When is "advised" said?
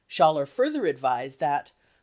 0.87-1.37